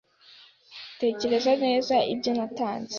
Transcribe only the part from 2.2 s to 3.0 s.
natanze.